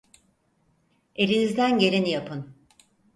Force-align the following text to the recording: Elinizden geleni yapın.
Elinizden 1.15 1.79
geleni 1.79 2.09
yapın. 2.09 2.55